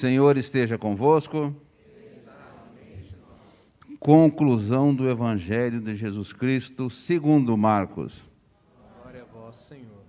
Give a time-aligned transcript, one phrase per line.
[0.00, 1.54] Senhor esteja convosco.
[3.98, 8.18] Conclusão do Evangelho de Jesus Cristo, segundo Marcos.
[9.02, 9.99] Glória a vós, Senhor.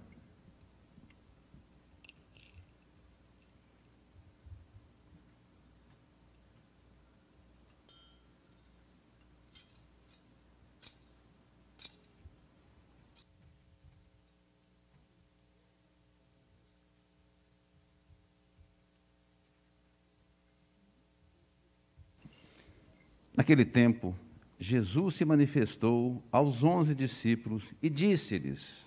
[23.36, 24.16] Naquele tempo,
[24.60, 28.86] Jesus se manifestou aos onze discípulos e disse-lhes: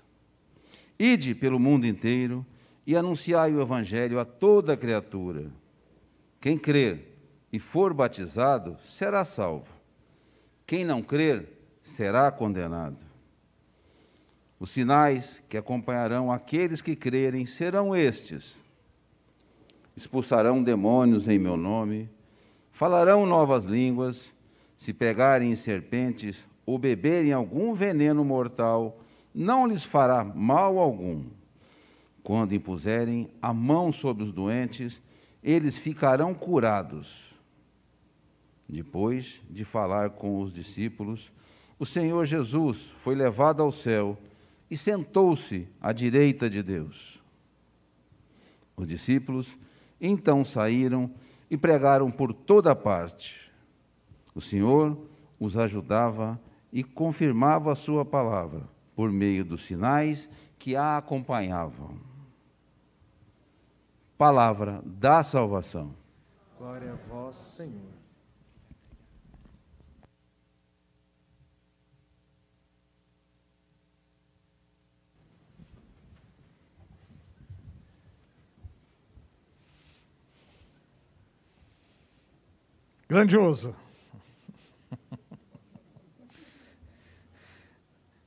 [0.99, 2.45] Ide pelo mundo inteiro
[2.87, 5.51] e anunciai o Evangelho a toda criatura.
[6.41, 7.17] Quem crer
[7.51, 9.67] e for batizado será salvo.
[10.67, 11.49] Quem não crer
[11.83, 12.99] será condenado.
[14.61, 18.59] Os sinais que acompanharão aqueles que crerem serão estes:
[19.97, 22.11] expulsarão demônios em meu nome,
[22.71, 24.34] falarão novas línguas
[24.85, 29.01] se pegarem serpentes ou beberem algum veneno mortal,
[29.35, 31.25] não lhes fará mal algum.
[32.23, 35.01] Quando impuserem a mão sobre os doentes,
[35.43, 37.35] eles ficarão curados.
[38.69, 41.33] Depois de falar com os discípulos,
[41.79, 44.19] o Senhor Jesus foi levado ao céu
[44.71, 47.19] e sentou-se à direita de Deus.
[48.77, 49.57] Os discípulos
[49.99, 51.11] então saíram
[51.51, 53.44] e pregaram por toda parte
[54.35, 54.99] o Senhor
[55.39, 56.41] os ajudava
[56.73, 58.63] e confirmava a sua palavra
[58.97, 61.99] por meio dos sinais que a acompanhavam.
[64.19, 65.95] Palavra da salvação.
[66.59, 67.93] Glória a vós, Senhor.
[83.09, 83.84] Grandioso.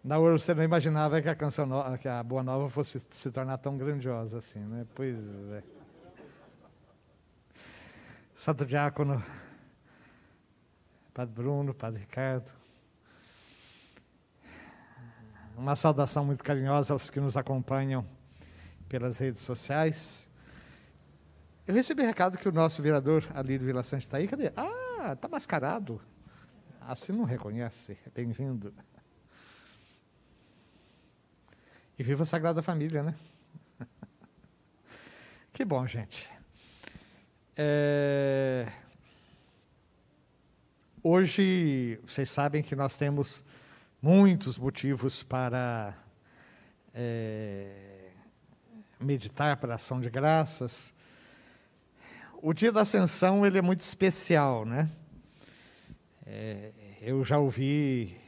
[0.08, 3.30] Na hora você não imaginava que a canção nova, que a Boa Nova fosse se
[3.30, 4.88] tornar tão grandiosa assim, né?
[4.96, 5.18] Pois
[5.52, 5.62] é.
[8.34, 9.22] Santo Diácono,
[11.14, 12.50] Padre Bruno, Padre Ricardo.
[15.58, 18.08] Uma saudação muito carinhosa aos que nos acompanham
[18.88, 20.30] pelas redes sociais.
[21.68, 24.28] Eu recebi recado que o nosso vereador ali do Vila Sante está aí.
[24.30, 24.54] Cadê?
[24.56, 26.00] Ah, está mascarado.
[26.80, 27.98] Assim não reconhece.
[28.16, 28.74] Bem-vindo.
[32.00, 33.16] E viva a Sagrada Família, né?
[35.52, 36.30] que bom, gente.
[37.56, 38.72] É...
[41.02, 43.44] Hoje, vocês sabem que nós temos
[44.00, 45.98] muitos motivos para
[46.94, 48.12] é...
[49.00, 50.94] meditar para a ação de graças.
[52.44, 54.88] O dia da Ascensão ele é muito especial, né?
[56.28, 56.72] É...
[57.02, 58.22] eu já ouvi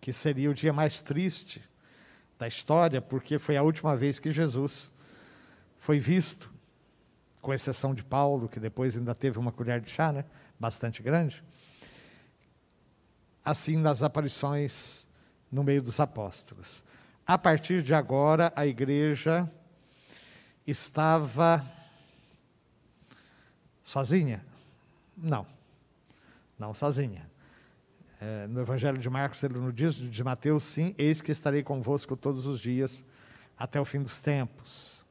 [0.00, 1.67] que seria o dia mais triste
[2.38, 4.92] da história, porque foi a última vez que Jesus
[5.78, 6.50] foi visto,
[7.40, 10.24] com exceção de Paulo, que depois ainda teve uma colher de chá, né?
[10.58, 11.42] bastante grande.
[13.44, 15.06] Assim, nas aparições
[15.50, 16.84] no meio dos apóstolos.
[17.26, 19.50] A partir de agora, a igreja
[20.66, 21.64] estava
[23.82, 24.44] sozinha?
[25.16, 25.46] Não,
[26.58, 27.28] não sozinha.
[28.20, 32.16] É, no Evangelho de Marcos, ele nos diz, de Mateus, sim, eis que estarei convosco
[32.16, 33.04] todos os dias
[33.56, 35.04] até o fim dos tempos.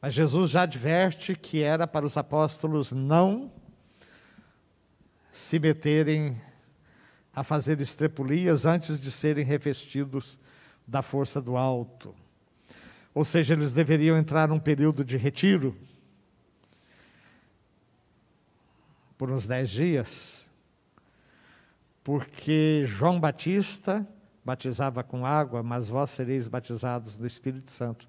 [0.00, 3.50] Mas Jesus já adverte que era para os apóstolos não
[5.32, 6.40] se meterem
[7.34, 10.38] a fazer estrepulias antes de serem revestidos
[10.86, 12.14] da força do alto.
[13.14, 15.74] Ou seja, eles deveriam entrar num período de retiro
[19.16, 20.49] por uns dez dias
[22.02, 24.06] porque João Batista
[24.44, 28.08] batizava com água, mas vós sereis batizados do Espírito Santo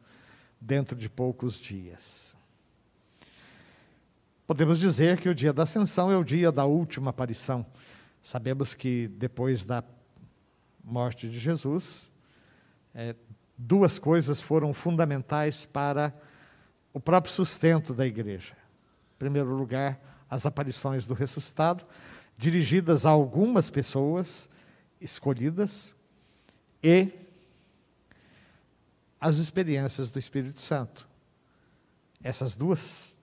[0.59, 2.35] dentro de poucos dias.
[4.47, 7.65] Podemos dizer que o dia da ascensão é o dia da última aparição.
[8.21, 9.83] Sabemos que depois da
[10.83, 12.11] morte de Jesus,
[12.93, 13.15] é,
[13.57, 16.13] duas coisas foram fundamentais para
[16.93, 18.53] o próprio sustento da igreja.
[19.15, 19.99] Em primeiro lugar,
[20.29, 21.85] as aparições do ressuscitado,
[22.41, 24.49] dirigidas a algumas pessoas
[24.99, 25.93] escolhidas
[26.83, 27.09] e
[29.19, 31.07] as experiências do Espírito Santo.
[32.23, 33.15] Essas duas,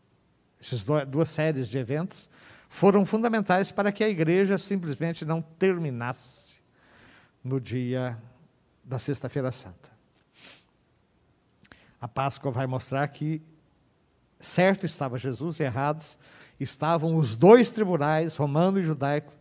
[0.61, 2.29] essas duas séries de eventos
[2.69, 6.61] foram fundamentais para que a igreja simplesmente não terminasse
[7.43, 8.17] no dia
[8.85, 9.91] da Sexta-feira Santa.
[12.01, 13.43] A Páscoa vai mostrar que
[14.39, 16.17] certo estava Jesus e errados
[16.59, 19.33] estavam os dois tribunais, romano e judaico,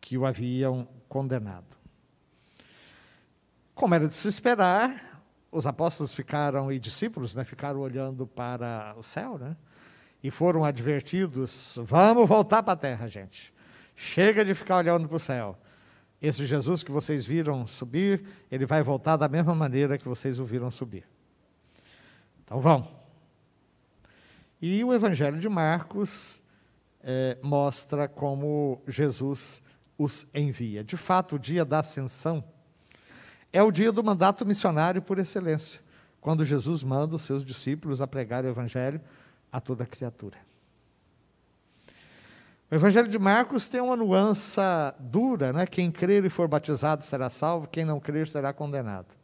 [0.00, 1.76] que o haviam condenado.
[3.74, 9.02] Como era de se esperar, os apóstolos ficaram, e discípulos, né, ficaram olhando para o
[9.02, 9.56] céu, né,
[10.22, 13.52] e foram advertidos: vamos voltar para a terra, gente.
[13.96, 15.56] Chega de ficar olhando para o céu.
[16.20, 20.44] Esse Jesus que vocês viram subir, ele vai voltar da mesma maneira que vocês o
[20.44, 21.06] viram subir.
[22.42, 22.88] Então vão.
[24.60, 26.42] E o Evangelho de Marcos
[27.04, 29.62] é, mostra como Jesus
[29.96, 30.82] os envia.
[30.82, 32.42] De fato, o dia da ascensão
[33.52, 35.80] é o dia do mandato missionário por excelência,
[36.20, 39.00] quando Jesus manda os seus discípulos a pregar o Evangelho
[39.52, 40.38] a toda criatura.
[42.70, 44.58] O Evangelho de Marcos tem uma nuance
[44.98, 45.66] dura, né?
[45.66, 49.14] Quem crer e for batizado será salvo, quem não crer será condenado.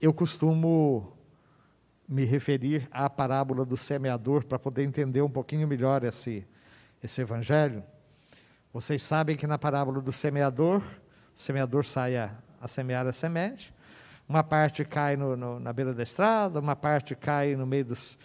[0.00, 1.13] Eu costumo
[2.08, 6.46] me referir à parábola do semeador para poder entender um pouquinho melhor esse,
[7.02, 7.82] esse evangelho.
[8.72, 10.82] Vocês sabem que na parábola do semeador,
[11.34, 12.30] o semeador sai a,
[12.60, 13.72] a semear a semente,
[14.28, 18.18] uma parte cai no, no, na beira da estrada, uma parte cai no meio dos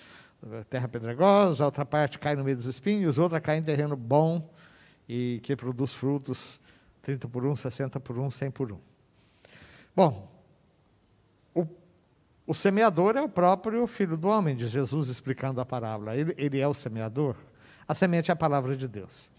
[0.70, 4.50] terra pedregosa, outra parte cai no meio dos espinhos, outra cai em terreno bom
[5.08, 6.62] e que produz frutos
[7.02, 8.80] 30 por 1, 60 por 1, 100 por 1.
[9.96, 10.39] Bom,
[12.50, 16.16] o semeador é o próprio Filho do Homem, de Jesus explicando a parábola.
[16.16, 17.36] Ele, ele é o semeador.
[17.88, 19.30] A semente é a palavra de Deus.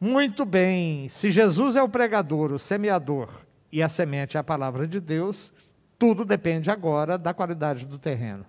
[0.00, 3.30] Muito bem, se Jesus é o pregador, o semeador,
[3.72, 5.52] e a semente é a palavra de Deus,
[5.98, 8.46] tudo depende agora da qualidade do terreno.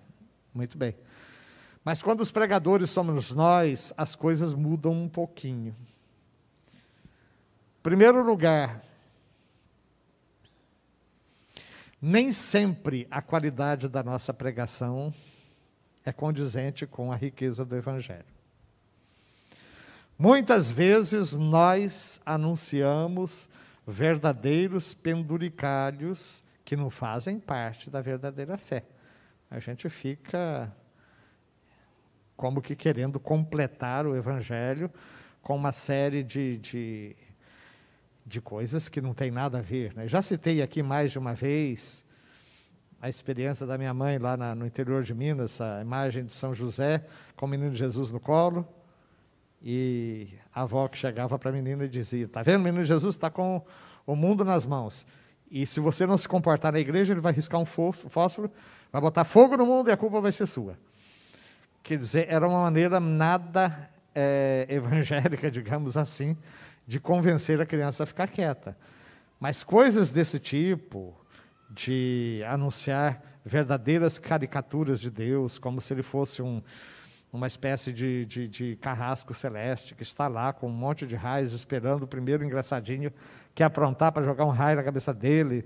[0.54, 0.94] Muito bem.
[1.84, 5.74] Mas quando os pregadores somos nós, as coisas mudam um pouquinho.
[7.82, 8.80] Primeiro lugar,
[12.00, 15.12] Nem sempre a qualidade da nossa pregação
[16.04, 18.24] é condizente com a riqueza do Evangelho.
[20.18, 23.48] Muitas vezes nós anunciamos
[23.86, 28.84] verdadeiros penduricalhos que não fazem parte da verdadeira fé.
[29.50, 30.72] A gente fica
[32.36, 34.90] como que querendo completar o Evangelho
[35.42, 37.16] com uma série de, de
[38.26, 39.94] de coisas que não tem nada a ver.
[39.94, 40.08] Né?
[40.08, 42.04] Já citei aqui mais de uma vez
[43.00, 46.52] a experiência da minha mãe lá na, no interior de Minas, a imagem de São
[46.52, 47.04] José
[47.36, 48.66] com o menino Jesus no colo,
[49.62, 53.14] e a avó que chegava para a menina e dizia: Está vendo, o menino Jesus
[53.14, 53.64] está com
[54.06, 55.06] o mundo nas mãos.
[55.50, 58.50] E se você não se comportar na igreja, ele vai riscar um fósforo,
[58.92, 60.76] vai botar fogo no mundo e a culpa vai ser sua.
[61.82, 66.36] Quer dizer, era uma maneira nada é, evangélica, digamos assim,
[66.86, 68.76] de convencer a criança a ficar quieta.
[69.40, 71.14] Mas coisas desse tipo,
[71.68, 76.62] de anunciar verdadeiras caricaturas de Deus, como se ele fosse um,
[77.32, 81.52] uma espécie de, de, de, carrasco celeste que está lá com um monte de raios
[81.52, 83.12] esperando o primeiro engraçadinho
[83.54, 85.64] que aprontar para jogar um raio na cabeça dele,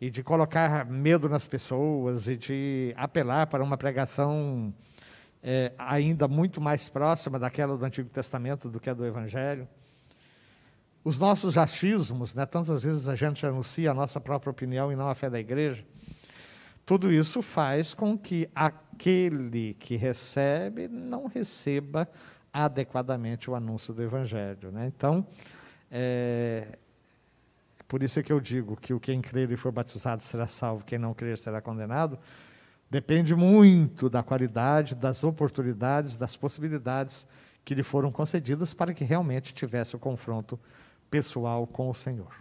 [0.00, 4.72] e de colocar medo nas pessoas, e de apelar para uma pregação
[5.42, 9.66] é, ainda muito mais próxima daquela do Antigo Testamento do que a do Evangelho.
[11.06, 15.08] Os nossos achismos, né, tantas vezes a gente anuncia a nossa própria opinião e não
[15.08, 15.84] a fé da igreja,
[16.84, 22.08] tudo isso faz com que aquele que recebe não receba
[22.52, 24.72] adequadamente o anúncio do Evangelho.
[24.72, 24.88] Né?
[24.88, 25.24] Então,
[25.92, 26.76] é,
[27.86, 30.84] por isso é que eu digo que o quem crer e for batizado será salvo,
[30.84, 32.18] quem não crer será condenado.
[32.90, 37.28] Depende muito da qualidade, das oportunidades, das possibilidades
[37.64, 40.58] que lhe foram concedidas para que realmente tivesse o confronto
[41.10, 42.34] pessoal com o Senhor.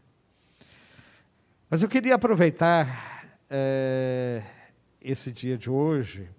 [1.69, 4.43] Mas eu queria aproveitar é,
[5.01, 6.29] esse dia de hoje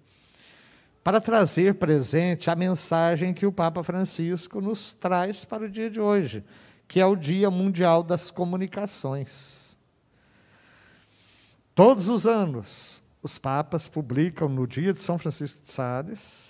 [1.03, 6.01] para trazer presente a mensagem que o Papa Francisco nos traz para o dia de
[6.01, 6.43] hoje,
[6.87, 9.77] que é o Dia Mundial das Comunicações.
[11.73, 16.49] Todos os anos, os papas publicam no dia de São Francisco de Sales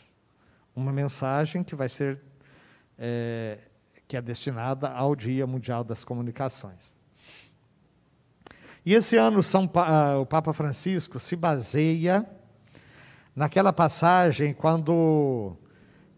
[0.75, 2.19] uma mensagem que vai ser
[2.97, 3.59] é,
[4.07, 6.79] que é destinada ao Dia Mundial das Comunicações.
[8.85, 12.25] E esse ano pa, o Papa Francisco se baseia
[13.35, 15.57] naquela passagem quando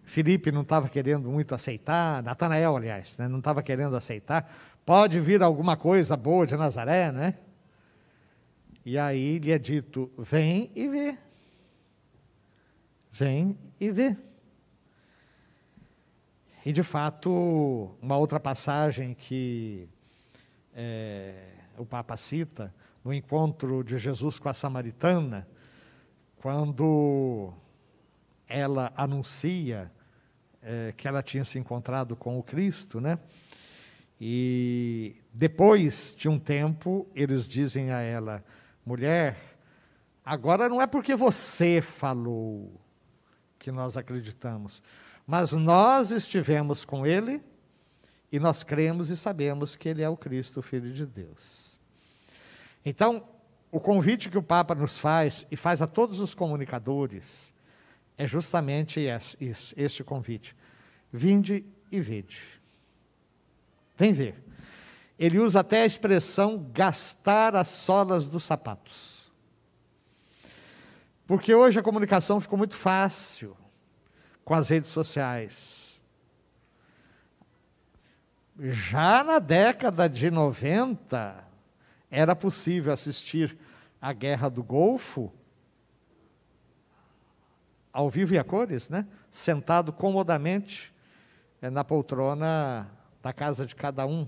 [0.04, 4.52] Felipe não estava querendo muito aceitar, Natanael, aliás, né, não estava querendo aceitar,
[4.86, 7.36] pode vir alguma coisa boa de Nazaré, né?
[8.86, 11.18] E aí lhe é dito: vem e vê.
[13.12, 14.16] Vem e vê.
[16.70, 19.90] E, de fato, uma outra passagem que
[20.76, 21.48] é,
[21.80, 22.72] o Papa cita,
[23.04, 25.48] no encontro de Jesus com a samaritana,
[26.38, 27.52] quando
[28.48, 29.92] ela anuncia
[30.62, 33.18] é, que ela tinha se encontrado com o Cristo, né?
[34.22, 38.46] E depois de um tempo, eles dizem a ela:
[38.86, 39.58] mulher,
[40.24, 42.80] agora não é porque você falou
[43.58, 44.84] que nós acreditamos,
[45.30, 47.40] mas nós estivemos com ele
[48.32, 51.80] e nós cremos e sabemos que ele é o Cristo, o Filho de Deus.
[52.84, 53.24] Então,
[53.72, 57.54] o convite que o Papa nos faz e faz a todos os comunicadores
[58.18, 60.56] é justamente esse, este convite.
[61.14, 62.42] Vinde e vede.
[63.96, 64.44] Vem ver.
[65.20, 69.32] Ele usa até a expressão gastar as solas dos sapatos.
[71.28, 73.56] Porque hoje a comunicação ficou muito fácil
[74.50, 76.02] com as redes sociais.
[78.58, 81.44] Já na década de 90,
[82.10, 83.56] era possível assistir
[84.02, 85.32] a Guerra do Golfo
[87.94, 89.06] ao vivo e a cores, né?
[89.30, 90.92] sentado comodamente
[91.62, 92.90] é, na poltrona
[93.22, 94.28] da casa de cada um.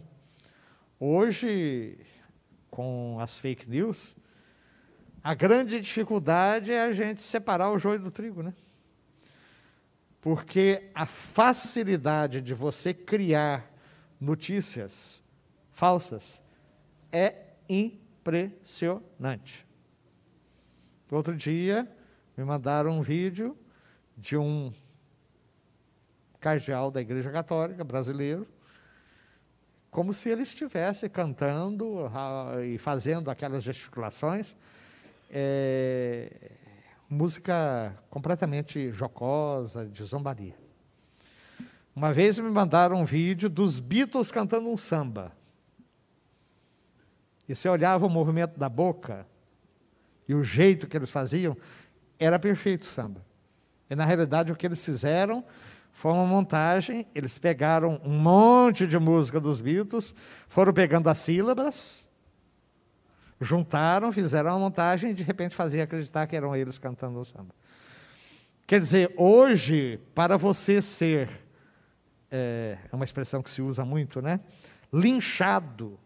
[0.99, 1.97] Hoje,
[2.69, 4.15] com as fake news,
[5.23, 8.53] a grande dificuldade é a gente separar o joio do trigo, né?
[10.21, 13.69] Porque a facilidade de você criar
[14.19, 15.23] notícias
[15.71, 16.39] falsas
[17.11, 17.35] é
[17.67, 19.65] impressionante.
[21.09, 21.91] Outro dia,
[22.37, 23.57] me mandaram um vídeo
[24.15, 24.71] de um
[26.39, 28.47] cardeal da Igreja Católica brasileiro,
[29.89, 32.09] como se ele estivesse cantando
[32.63, 34.55] e fazendo aquelas gesticulações,
[35.29, 36.51] é,
[37.13, 40.55] música completamente jocosa, de zombaria.
[41.95, 45.31] Uma vez me mandaram um vídeo dos Beatles cantando um samba.
[47.47, 49.27] E você olhava o movimento da boca
[50.27, 51.57] e o jeito que eles faziam,
[52.17, 53.25] era perfeito o samba.
[53.89, 55.43] E na realidade o que eles fizeram
[55.91, 60.15] foi uma montagem, eles pegaram um monte de música dos Beatles,
[60.47, 62.07] foram pegando as sílabas,
[63.41, 67.53] juntaram, fizeram uma montagem e de repente fazia acreditar que eram eles cantando o samba.
[68.67, 71.29] Quer dizer, hoje, para você ser,
[72.29, 74.39] é, é uma expressão que se usa muito, né?
[74.93, 75.99] Linchado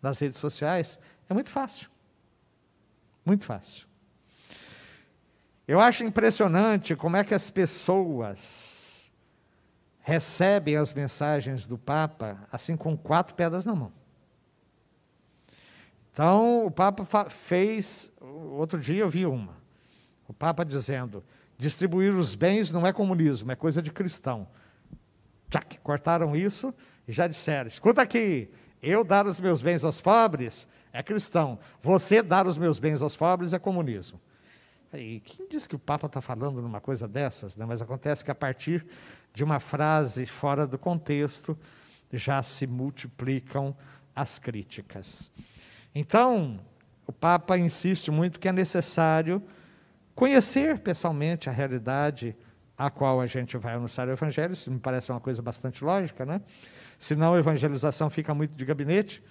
[0.00, 1.90] nas redes sociais, é muito fácil.
[3.24, 3.88] Muito fácil.
[5.66, 9.10] Eu acho impressionante como é que as pessoas
[10.00, 13.92] recebem as mensagens do Papa assim com quatro pedras na mão.
[16.18, 19.56] Então, o Papa fez, outro dia eu vi uma,
[20.26, 21.22] o Papa dizendo:
[21.56, 24.48] distribuir os bens não é comunismo, é coisa de cristão.
[25.48, 26.74] Tchac, cortaram isso
[27.06, 28.50] e já disseram: escuta aqui,
[28.82, 33.14] eu dar os meus bens aos pobres é cristão, você dar os meus bens aos
[33.16, 34.20] pobres é comunismo.
[34.92, 37.56] E quem diz que o Papa está falando numa coisa dessas?
[37.56, 37.64] Né?
[37.64, 38.84] Mas acontece que a partir
[39.32, 41.56] de uma frase fora do contexto
[42.12, 43.72] já se multiplicam
[44.16, 45.30] as críticas.
[45.98, 46.60] Então,
[47.06, 49.42] o Papa insiste muito que é necessário
[50.14, 52.36] conhecer pessoalmente a realidade
[52.76, 56.24] a qual a gente vai anunciar o Evangelho, isso me parece uma coisa bastante lógica,
[56.24, 56.40] né?
[57.00, 59.22] Senão a evangelização fica muito de gabinete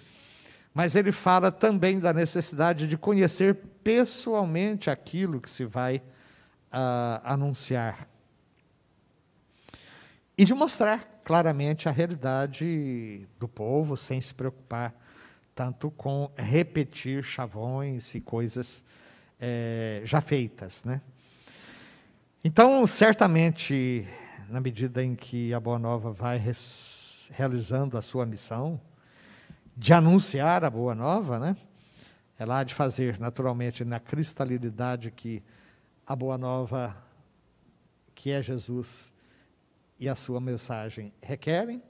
[0.74, 8.08] mas ele fala também da necessidade de conhecer pessoalmente aquilo que se vai uh, anunciar.
[10.38, 14.94] E de mostrar claramente a realidade do povo, sem se preocupar
[15.58, 18.86] tanto com repetir chavões e coisas
[19.42, 20.84] é, já feitas.
[20.84, 21.02] Né?
[22.44, 24.08] Então, certamente,
[24.50, 26.40] na medida em que a Boa Nova vai
[27.32, 28.80] realizando a sua missão,
[29.76, 31.58] de anunciar a boa nova, né?
[32.38, 35.44] Ela há de fazer, naturalmente, na cristalinidade que
[36.06, 36.96] a boa nova,
[38.16, 39.12] que é Jesus
[40.00, 41.82] e a sua mensagem requerem,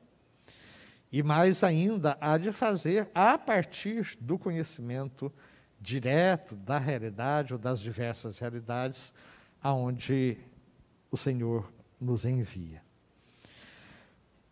[1.12, 5.32] e mais ainda, há de fazer a partir do conhecimento
[5.80, 9.14] direto da realidade ou das diversas realidades
[9.62, 10.38] aonde
[11.10, 12.82] o Senhor nos envia.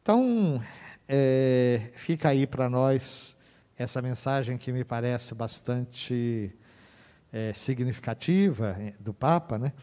[0.01, 0.63] Então,
[1.07, 3.35] é, fica aí para nós
[3.77, 6.55] essa mensagem que me parece bastante
[7.33, 9.73] é, significativa do Papa, né?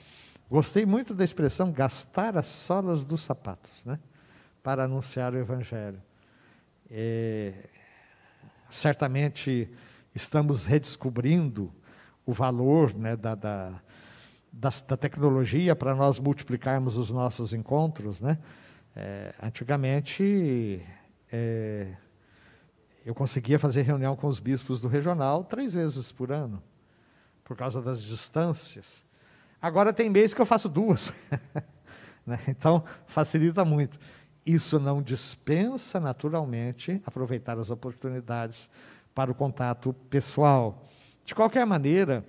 [0.48, 3.98] Gostei muito da expressão gastar as solas dos sapatos, né?
[4.62, 6.00] Para anunciar o Evangelho.
[6.94, 7.54] É,
[8.68, 9.66] certamente
[10.14, 11.72] estamos redescobrindo
[12.26, 13.80] o valor né, da, da,
[14.52, 18.38] da, da tecnologia para nós multiplicarmos os nossos encontros, né?
[18.94, 20.82] É, antigamente
[21.32, 21.96] é,
[23.06, 26.62] eu conseguia fazer reunião com os bispos do regional três vezes por ano,
[27.42, 29.02] por causa das distâncias.
[29.62, 31.10] Agora tem mês que eu faço duas.
[32.26, 32.38] né?
[32.48, 33.98] Então, facilita muito.
[34.44, 38.68] Isso não dispensa, naturalmente, aproveitar as oportunidades
[39.14, 40.88] para o contato pessoal.
[41.24, 42.24] De qualquer maneira,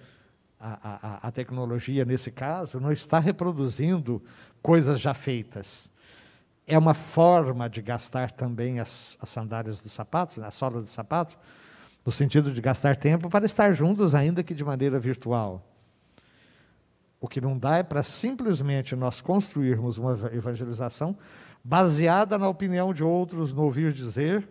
[0.59, 4.21] a, a, a tecnologia, nesse caso, não está reproduzindo
[4.61, 5.89] coisas já feitas.
[6.65, 11.37] É uma forma de gastar também as, as sandálias dos sapatos, a sola dos sapatos,
[12.05, 15.67] no sentido de gastar tempo para estar juntos, ainda que de maneira virtual.
[17.19, 21.17] O que não dá é para simplesmente nós construirmos uma evangelização
[21.63, 24.47] baseada na opinião de outros, no ouvir dizer,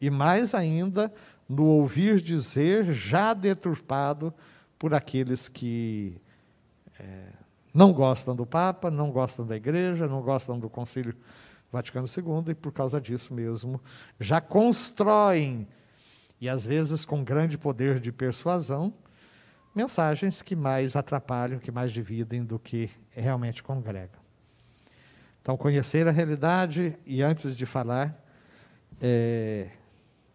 [0.00, 1.12] e mais ainda
[1.48, 4.34] no ouvir dizer já deturpado
[4.78, 6.20] por aqueles que
[6.98, 7.32] é,
[7.72, 11.14] não gostam do Papa, não gostam da Igreja, não gostam do Concílio
[11.70, 13.80] Vaticano II e por causa disso mesmo
[14.18, 15.66] já constroem,
[16.40, 18.92] e às vezes com grande poder de persuasão,
[19.74, 24.27] mensagens que mais atrapalham, que mais dividem do que realmente congregam.
[25.48, 28.14] Então, conhecer a realidade e antes de falar,
[29.00, 29.68] é,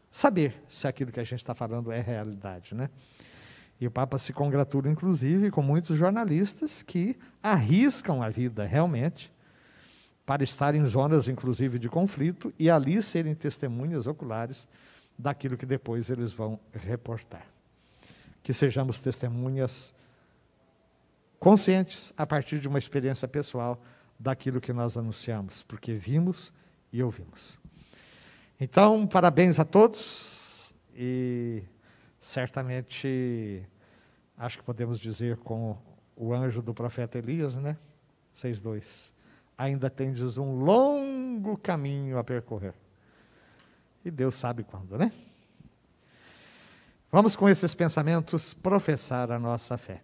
[0.09, 2.89] saber se aquilo que a gente está falando é realidade, né?
[3.79, 9.31] E o Papa se congratula, inclusive, com muitos jornalistas que arriscam a vida realmente
[10.25, 14.67] para estar em zonas, inclusive, de conflito e ali serem testemunhas oculares
[15.15, 17.45] daquilo que depois eles vão reportar.
[18.41, 19.93] Que sejamos testemunhas
[21.39, 23.79] conscientes a partir de uma experiência pessoal
[24.23, 26.53] daquilo que nós anunciamos, porque vimos
[26.93, 27.59] e ouvimos.
[28.57, 31.61] Então, parabéns a todos e
[32.21, 33.67] certamente
[34.37, 35.77] acho que podemos dizer com
[36.15, 37.77] o anjo do profeta Elias, né?
[38.33, 39.11] 6:2.
[39.57, 42.73] Ainda tendes um longo caminho a percorrer.
[44.05, 45.11] E Deus sabe quando, né?
[47.11, 50.01] Vamos com esses pensamentos professar a nossa fé.